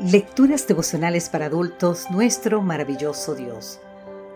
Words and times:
Lecturas 0.00 0.68
devocionales 0.68 1.28
para 1.28 1.46
adultos, 1.46 2.08
nuestro 2.08 2.62
maravilloso 2.62 3.34
Dios. 3.34 3.80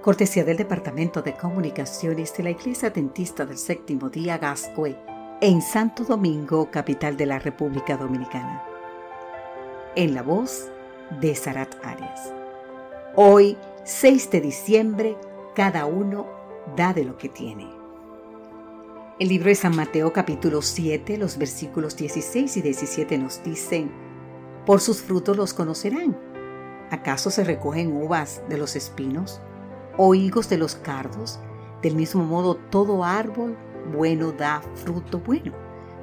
Cortesía 0.01 0.43
del 0.43 0.57
Departamento 0.57 1.23
de 1.23 1.35
Comunicaciones 1.35 2.37
de 2.37 2.43
la 2.43 2.51
Iglesia 2.51 2.91
Dentista 2.91 3.47
del 3.47 3.57
Séptimo 3.57 4.11
Día 4.11 4.39
Gascue, 4.39 4.97
en 5.41 5.63
Santo 5.63 6.03
Domingo, 6.03 6.69
capital 6.69 7.17
de 7.17 7.27
la 7.27 7.39
República 7.39 7.97
Dominicana. 7.97 8.65
En 9.95 10.15
la 10.15 10.25
voz 10.25 10.69
de 11.21 11.33
Sarat 11.37 11.73
Arias. 11.85 12.33
Hoy, 13.15 13.57
6 13.85 14.33
de 14.33 14.41
diciembre, 14.41 15.17
cada 15.55 15.87
uno 15.87 16.27
da 16.77 16.93
de 16.93 17.05
lo 17.05 17.17
que 17.17 17.29
tiene. 17.29 17.71
El 19.21 19.29
libro 19.29 19.47
de 19.47 19.55
San 19.55 19.77
Mateo 19.77 20.13
capítulo 20.13 20.61
7, 20.61 21.19
los 21.19 21.39
versículos 21.39 21.97
16 21.97 22.57
y 22.57 22.63
17 22.63 23.17
nos 23.17 23.45
dicen, 23.45 24.12
por 24.67 24.81
sus 24.81 25.03
frutos 25.03 25.37
los 25.37 25.55
conocerán. 25.55 26.17
¿Acaso 26.91 27.31
se 27.31 27.45
recogen 27.45 27.93
uvas 27.93 28.43
de 28.49 28.59
los 28.59 28.77
espinos 28.77 29.41
o 29.97 30.15
higos 30.15 30.49
de 30.49 30.59
los 30.59 30.75
cardos? 30.75 31.41
Del 31.83 31.97
mismo 31.97 32.25
modo, 32.25 32.55
todo 32.55 33.05
árbol 33.05 33.57
bueno 33.93 34.33
da 34.33 34.63
fruto 34.75 35.19
bueno, 35.19 35.53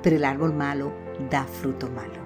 pero 0.03 0.16
el 0.16 0.26
árbol 0.26 0.53
malo 0.53 0.91
da 1.30 1.45
fruto 1.45 1.88
malo. 1.90 2.20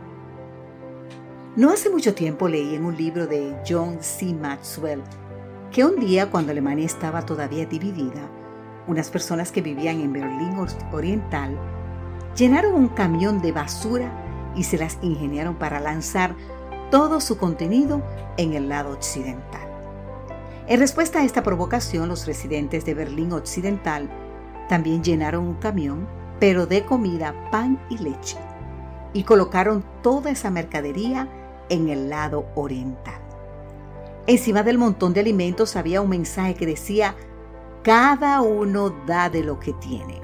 No 1.56 1.70
hace 1.70 1.90
mucho 1.90 2.16
tiempo 2.16 2.48
leí 2.48 2.74
en 2.74 2.86
un 2.86 2.98
libro 2.98 3.28
de 3.28 3.56
John 3.68 3.98
C. 4.02 4.34
Maxwell 4.34 5.04
que 5.72 5.86
un 5.86 6.00
día 6.00 6.32
cuando 6.32 6.52
Alemania 6.52 6.86
estaba 6.86 7.26
todavía 7.26 7.66
dividida, 7.66 8.30
unas 8.88 9.10
personas 9.10 9.52
que 9.52 9.62
vivían 9.62 10.02
en 10.02 10.14
Berlín 10.14 10.56
Oriental 10.92 11.58
llenaron 12.36 12.74
un 12.74 12.88
camión 12.90 13.42
de 13.42 13.52
basura 13.52 14.23
y 14.56 14.64
se 14.64 14.78
las 14.78 14.98
ingeniaron 15.02 15.56
para 15.56 15.80
lanzar 15.80 16.36
todo 16.92 17.20
su 17.20 17.38
contenido 17.38 18.02
en 18.38 18.54
el 18.54 18.70
lado 18.70 18.92
occidental. 18.94 19.68
En 20.68 20.80
respuesta 20.80 21.20
a 21.20 21.24
esta 21.24 21.44
provocación, 21.44 22.08
los 22.08 22.26
residentes 22.26 22.86
de 22.86 22.94
Berlín 22.94 23.34
Occidental 23.34 24.10
también 24.70 25.04
llenaron 25.04 25.46
un 25.46 25.56
camión, 25.56 26.08
pero 26.40 26.66
de 26.66 26.86
comida, 26.86 27.34
pan 27.52 27.80
y 27.90 27.98
leche, 27.98 28.38
y 29.12 29.24
colocaron 29.24 29.84
toda 30.02 30.32
esa 30.32 30.50
mercadería 30.52 31.28
en 31.70 31.90
el 31.90 32.10
lado 32.10 32.46
oriental. 32.56 33.22
Encima 34.26 34.64
del 34.64 34.78
montón 34.78 35.14
de 35.14 35.20
alimentos 35.20 35.76
había 35.76 36.02
un 36.02 36.10
mensaje 36.10 36.54
que 36.54 36.66
decía, 36.66 37.16
cada 37.84 38.42
uno 38.42 38.90
da 39.06 39.30
de 39.30 39.44
lo 39.44 39.60
que 39.60 39.74
tiene. 39.74 40.22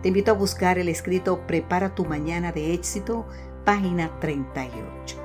Te 0.00 0.08
invito 0.08 0.30
a 0.30 0.34
buscar 0.34 0.78
el 0.78 0.88
escrito 0.88 1.46
Prepara 1.46 1.94
tu 1.94 2.06
mañana 2.06 2.52
de 2.52 2.72
éxito 2.72 3.26
página 3.66 4.10
38. 4.20 5.16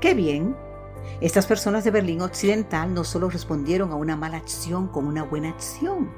¡Qué 0.00 0.14
bien! 0.14 0.56
Estas 1.20 1.46
personas 1.46 1.84
de 1.84 1.90
Berlín 1.90 2.22
Occidental 2.22 2.94
no 2.94 3.04
solo 3.04 3.28
respondieron 3.28 3.92
a 3.92 3.96
una 3.96 4.16
mala 4.16 4.38
acción 4.38 4.88
con 4.88 5.06
una 5.06 5.22
buena 5.22 5.50
acción, 5.50 6.10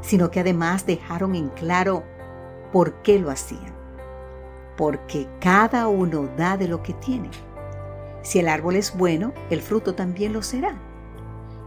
sino 0.00 0.30
que 0.30 0.38
además 0.38 0.86
dejaron 0.86 1.34
en 1.34 1.48
claro 1.48 2.04
por 2.72 3.02
qué 3.02 3.18
lo 3.18 3.30
hacían. 3.30 3.74
Porque 4.76 5.28
cada 5.40 5.88
uno 5.88 6.28
da 6.36 6.56
de 6.56 6.68
lo 6.68 6.84
que 6.84 6.92
tiene. 6.94 7.30
Si 8.22 8.38
el 8.38 8.46
árbol 8.48 8.76
es 8.76 8.96
bueno, 8.96 9.32
el 9.50 9.60
fruto 9.60 9.96
también 9.96 10.32
lo 10.32 10.42
será. 10.42 10.80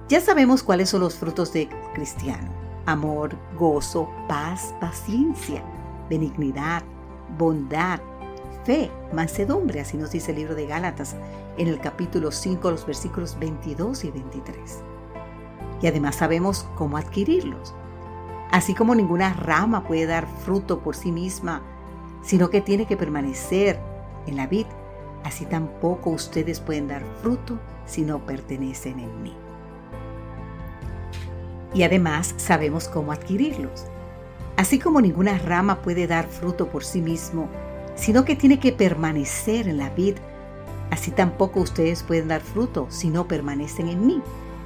Ya 0.08 0.22
sabemos 0.22 0.64
cuáles 0.64 0.90
son 0.90 1.02
los 1.02 1.16
frutos 1.16 1.52
de 1.52 1.68
cristiano. 1.94 2.50
Amor, 2.86 3.36
gozo, 3.58 4.10
paz, 4.30 4.74
paciencia, 4.80 5.62
benignidad, 6.10 6.84
bondad, 7.38 8.00
fe, 8.66 8.92
mansedumbre, 9.14 9.82
así 9.82 9.98
nos 9.98 10.12
dice 10.12 10.32
el 10.32 10.38
libro 10.38 10.56
de 10.56 10.68
Gálatas 10.68 11.16
en 11.58 11.68
el 11.68 11.80
capítulo 11.80 12.32
5, 12.32 12.72
los 12.72 12.86
versículos 12.86 13.38
22 13.40 14.04
y 14.06 14.12
23. 14.12 14.80
Y 15.82 15.88
además 15.88 16.16
sabemos 16.16 16.68
cómo 16.76 16.98
adquirirlos. 16.98 17.74
Así 18.52 18.74
como 18.76 18.96
ninguna 18.96 19.34
rama 19.34 19.84
puede 19.84 20.06
dar 20.06 20.28
fruto 20.28 20.80
por 20.80 20.96
sí 20.96 21.12
misma, 21.12 21.62
sino 22.22 22.50
que 22.50 22.62
tiene 22.62 22.86
que 22.86 22.98
permanecer 22.98 23.80
en 24.28 24.36
la 24.36 24.48
vid, 24.48 24.66
así 25.24 25.46
tampoco 25.46 26.10
ustedes 26.12 26.60
pueden 26.60 26.88
dar 26.88 27.04
fruto 27.22 27.58
si 27.86 28.02
no 28.04 28.26
pertenecen 28.26 29.00
en 29.00 29.24
mí. 29.24 29.36
Y 31.74 31.84
además 31.84 32.34
sabemos 32.38 32.88
cómo 32.88 33.12
adquirirlos. 33.12 33.86
Así 34.58 34.78
como 34.78 35.02
ninguna 35.02 35.38
rama 35.40 35.82
puede 35.82 36.06
dar 36.06 36.28
fruto 36.28 36.68
por 36.68 36.84
sí 36.84 37.02
mismo, 37.02 37.48
sino 38.02 38.26
que 38.26 38.36
tiene 38.36 38.60
que 38.60 38.72
permanecer 38.72 39.68
en 39.68 39.78
la 39.78 39.92
vid. 39.92 40.16
Así 40.90 41.12
tampoco 41.12 41.62
ustedes 41.62 42.02
pueden 42.02 42.30
dar 42.30 42.42
fruto 42.42 42.88
si 42.90 43.10
no 43.10 43.28
permanecen 43.28 43.88
en 43.90 44.08
mí, 44.08 44.22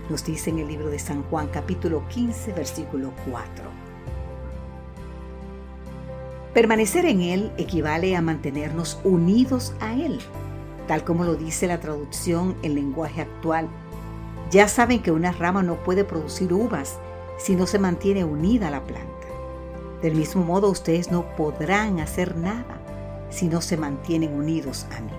nos 0.09 0.23
dice 0.23 0.51
en 0.51 0.59
el 0.59 0.69
libro 0.69 0.87
de 0.87 0.99
San 0.99 1.21
Juan 1.23 1.49
capítulo 1.51 2.07
15 2.07 2.53
versículo 2.53 3.11
4. 3.29 3.65
Permanecer 6.53 7.05
en 7.05 7.21
Él 7.21 7.51
equivale 7.57 8.15
a 8.15 8.21
mantenernos 8.21 8.99
unidos 9.03 9.73
a 9.81 9.93
Él, 9.93 10.21
tal 10.87 11.03
como 11.03 11.25
lo 11.25 11.35
dice 11.35 11.67
la 11.67 11.81
traducción 11.81 12.55
en 12.63 12.75
lenguaje 12.75 13.21
actual. 13.21 13.67
Ya 14.49 14.69
saben 14.69 15.01
que 15.01 15.11
una 15.11 15.33
rama 15.33 15.61
no 15.61 15.75
puede 15.83 16.05
producir 16.05 16.53
uvas 16.53 16.99
si 17.37 17.57
no 17.57 17.67
se 17.67 17.79
mantiene 17.79 18.23
unida 18.23 18.69
a 18.69 18.71
la 18.71 18.85
planta. 18.85 19.11
Del 20.01 20.15
mismo 20.15 20.45
modo, 20.45 20.69
ustedes 20.69 21.11
no 21.11 21.35
podrán 21.35 21.99
hacer 21.99 22.37
nada 22.37 22.84
si 23.29 23.47
no 23.47 23.61
se 23.61 23.77
mantienen 23.77 24.33
unidos 24.33 24.85
a 24.95 25.01
mí. 25.01 25.11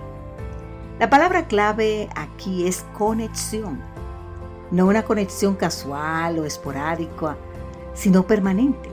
La 0.99 1.09
palabra 1.09 1.47
clave 1.47 2.09
aquí 2.15 2.67
es 2.67 2.85
conexión, 2.97 3.79
no 4.71 4.87
una 4.87 5.03
conexión 5.03 5.55
casual 5.55 6.39
o 6.39 6.45
esporádica, 6.45 7.37
sino 7.93 8.25
permanente. 8.25 8.89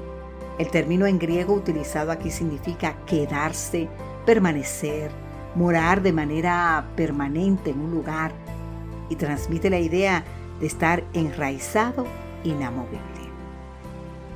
El 0.59 0.71
término 0.71 1.07
en 1.07 1.19
griego 1.19 1.55
utilizado 1.55 2.13
aquí 2.13 2.31
significa 2.31 2.97
quedarse, 3.07 3.89
permanecer, 4.25 5.11
morar 5.55 6.03
de 6.03 6.13
manera 6.13 6.87
permanente 6.97 7.71
en 7.71 7.81
un 7.81 7.91
lugar 7.91 8.33
y 9.09 9.17
transmite 9.17 9.71
la 9.71 9.79
idea 9.79 10.25
de 10.61 10.67
estar 10.67 11.05
enraizado, 11.13 12.07
inamovible. 12.45 13.01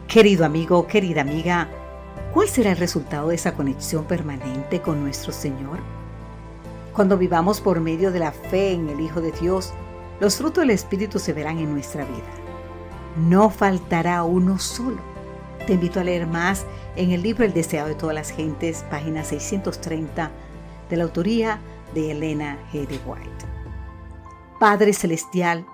Querido 0.09 0.45
amigo, 0.45 0.87
querida 0.87 1.21
amiga, 1.21 1.69
¿Cuál 2.32 2.48
será 2.48 2.72
el 2.72 2.76
resultado 2.76 3.28
de 3.28 3.34
esa 3.34 3.54
conexión 3.54 4.04
permanente 4.04 4.80
con 4.80 5.02
nuestro 5.02 5.32
Señor? 5.32 5.78
Cuando 6.92 7.16
vivamos 7.16 7.60
por 7.60 7.80
medio 7.80 8.10
de 8.12 8.18
la 8.18 8.32
fe 8.32 8.72
en 8.72 8.88
el 8.88 9.00
Hijo 9.00 9.20
de 9.20 9.32
Dios, 9.32 9.72
los 10.20 10.36
frutos 10.36 10.62
del 10.62 10.70
Espíritu 10.70 11.18
se 11.18 11.32
verán 11.32 11.58
en 11.58 11.72
nuestra 11.72 12.04
vida. 12.04 12.30
No 13.16 13.50
faltará 13.50 14.22
uno 14.24 14.58
solo. 14.58 14.98
Te 15.66 15.74
invito 15.74 16.00
a 16.00 16.04
leer 16.04 16.26
más 16.26 16.64
en 16.96 17.10
el 17.10 17.22
libro 17.22 17.44
El 17.44 17.52
deseado 17.52 17.88
de 17.88 17.94
todas 17.94 18.14
las 18.14 18.30
gentes, 18.30 18.84
página 18.90 19.22
630, 19.22 20.30
de 20.90 20.96
la 20.96 21.04
autoría 21.04 21.60
de 21.94 22.10
Elena 22.12 22.58
G. 22.72 22.86
de 22.86 22.98
White. 23.06 23.46
Padre 24.58 24.92
Celestial, 24.92 25.66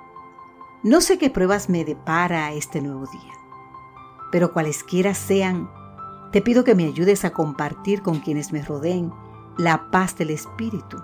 no 0.83 1.01
sé 1.01 1.17
qué 1.17 1.31
pruebas 1.31 1.71
me 1.71 1.85
depara 1.85 2.53
este 2.53 2.83
nuevo 2.83 3.07
día, 3.07 3.33
pero 4.31 4.53
cualesquiera 4.53 5.15
sean, 5.15 5.71
te 6.35 6.43
pido 6.43 6.65
que 6.65 6.75
me 6.75 6.87
ayudes 6.87 7.25
a 7.25 7.31
compartir 7.31 8.03
con 8.03 8.19
quienes 8.19 8.53
me 8.53 8.61
rodeen 8.61 9.13
la 9.57 9.93
paz 9.93 10.17
del 10.17 10.31
Espíritu, 10.31 11.01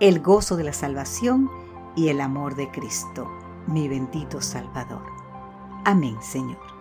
el 0.00 0.20
gozo 0.20 0.56
de 0.56 0.64
la 0.64 0.72
salvación 0.72 1.48
y 1.94 2.08
el 2.08 2.20
amor 2.20 2.56
de 2.56 2.68
Cristo, 2.72 3.30
mi 3.68 3.86
bendito 3.86 4.40
Salvador. 4.40 5.04
Amén, 5.84 6.16
Señor. 6.20 6.75